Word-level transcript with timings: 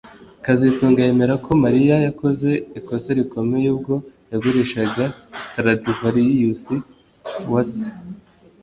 kazitunga 0.45 0.99
yemera 1.07 1.33
ko 1.45 1.51
Mariya 1.63 1.95
yakoze 2.07 2.49
ikosa 2.79 3.09
rikomeye 3.17 3.67
ubwo 3.75 3.93
yagurishaga 4.31 5.03
Stradivarius 5.45 6.63
wa 7.53 7.63
se 7.71 7.87